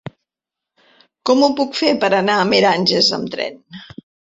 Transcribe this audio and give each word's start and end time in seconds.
Com 1.31 1.43
ho 1.43 1.51
puc 1.61 1.77
fer 1.81 1.93
per 2.05 2.11
anar 2.23 2.39
a 2.39 2.49
Meranges 2.55 3.13
amb 3.21 3.33
tren? 3.37 3.63